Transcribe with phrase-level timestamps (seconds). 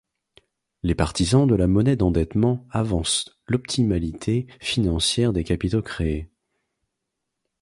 [0.81, 6.31] Les partisans de la monnaie d'endettement avancent l'optimalité financière des capitaux créés.